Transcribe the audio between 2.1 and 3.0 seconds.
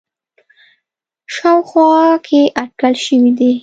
کې اټکل